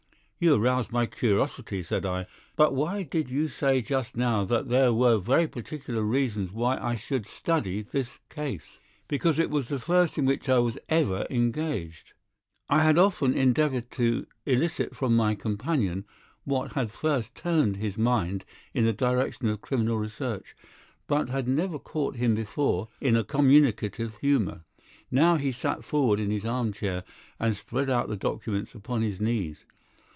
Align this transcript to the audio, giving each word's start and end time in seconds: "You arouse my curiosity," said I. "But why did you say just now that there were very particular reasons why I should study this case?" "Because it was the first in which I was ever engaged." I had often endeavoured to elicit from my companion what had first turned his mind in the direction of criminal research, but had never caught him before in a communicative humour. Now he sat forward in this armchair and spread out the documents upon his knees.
"You 0.43 0.55
arouse 0.55 0.89
my 0.91 1.05
curiosity," 1.05 1.83
said 1.83 2.03
I. 2.03 2.25
"But 2.55 2.73
why 2.73 3.03
did 3.03 3.29
you 3.29 3.47
say 3.47 3.79
just 3.83 4.17
now 4.17 4.43
that 4.45 4.69
there 4.69 4.91
were 4.91 5.19
very 5.19 5.47
particular 5.47 6.01
reasons 6.01 6.51
why 6.51 6.79
I 6.79 6.95
should 6.95 7.27
study 7.27 7.83
this 7.83 8.17
case?" 8.27 8.79
"Because 9.07 9.37
it 9.37 9.51
was 9.51 9.67
the 9.69 9.77
first 9.77 10.17
in 10.17 10.25
which 10.25 10.49
I 10.49 10.57
was 10.57 10.79
ever 10.89 11.27
engaged." 11.29 12.13
I 12.69 12.79
had 12.81 12.97
often 12.97 13.35
endeavoured 13.35 13.91
to 13.91 14.25
elicit 14.43 14.95
from 14.95 15.15
my 15.15 15.35
companion 15.35 16.05
what 16.43 16.71
had 16.73 16.91
first 16.91 17.35
turned 17.35 17.75
his 17.75 17.95
mind 17.95 18.43
in 18.73 18.85
the 18.85 18.93
direction 18.93 19.47
of 19.47 19.61
criminal 19.61 19.99
research, 19.99 20.55
but 21.05 21.29
had 21.29 21.47
never 21.47 21.77
caught 21.77 22.15
him 22.15 22.33
before 22.33 22.87
in 22.99 23.15
a 23.15 23.23
communicative 23.23 24.15
humour. 24.15 24.63
Now 25.11 25.35
he 25.35 25.51
sat 25.51 25.83
forward 25.83 26.19
in 26.19 26.29
this 26.29 26.45
armchair 26.45 27.03
and 27.39 27.55
spread 27.55 27.91
out 27.91 28.07
the 28.07 28.17
documents 28.17 28.73
upon 28.73 29.03
his 29.03 29.21
knees. 29.21 29.65